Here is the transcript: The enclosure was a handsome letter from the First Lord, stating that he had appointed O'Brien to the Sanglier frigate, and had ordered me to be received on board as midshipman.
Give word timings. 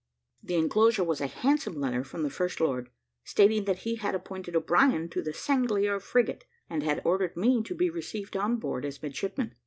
The 0.41 0.55
enclosure 0.55 1.03
was 1.03 1.21
a 1.21 1.27
handsome 1.27 1.79
letter 1.79 2.03
from 2.03 2.23
the 2.23 2.31
First 2.31 2.59
Lord, 2.59 2.89
stating 3.23 3.65
that 3.65 3.81
he 3.85 3.97
had 3.97 4.15
appointed 4.15 4.55
O'Brien 4.55 5.09
to 5.09 5.21
the 5.21 5.29
Sanglier 5.31 5.99
frigate, 5.99 6.43
and 6.67 6.81
had 6.81 7.03
ordered 7.05 7.37
me 7.37 7.61
to 7.61 7.75
be 7.75 7.87
received 7.91 8.35
on 8.35 8.55
board 8.55 8.83
as 8.83 8.99
midshipman. 9.03 9.53